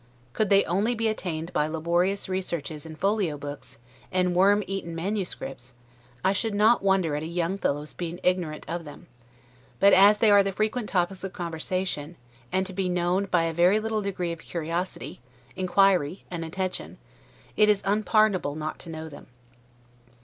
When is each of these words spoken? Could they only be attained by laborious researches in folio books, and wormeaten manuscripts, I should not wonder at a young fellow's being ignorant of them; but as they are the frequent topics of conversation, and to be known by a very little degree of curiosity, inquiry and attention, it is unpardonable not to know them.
Could 0.33 0.49
they 0.49 0.63
only 0.65 0.95
be 0.95 1.07
attained 1.09 1.53
by 1.53 1.67
laborious 1.67 2.27
researches 2.27 2.87
in 2.87 2.95
folio 2.95 3.37
books, 3.37 3.77
and 4.11 4.33
wormeaten 4.35 4.95
manuscripts, 4.95 5.73
I 6.25 6.33
should 6.33 6.55
not 6.55 6.81
wonder 6.81 7.15
at 7.15 7.21
a 7.21 7.27
young 7.27 7.59
fellow's 7.59 7.93
being 7.93 8.19
ignorant 8.23 8.67
of 8.67 8.83
them; 8.83 9.05
but 9.79 9.93
as 9.93 10.17
they 10.17 10.31
are 10.31 10.41
the 10.41 10.53
frequent 10.53 10.89
topics 10.89 11.23
of 11.23 11.33
conversation, 11.33 12.15
and 12.51 12.65
to 12.65 12.73
be 12.73 12.89
known 12.89 13.25
by 13.25 13.43
a 13.43 13.53
very 13.53 13.79
little 13.79 14.01
degree 14.01 14.31
of 14.31 14.39
curiosity, 14.39 15.19
inquiry 15.55 16.23
and 16.31 16.43
attention, 16.43 16.97
it 17.55 17.69
is 17.69 17.83
unpardonable 17.85 18.55
not 18.55 18.79
to 18.79 18.89
know 18.89 19.07
them. 19.07 19.27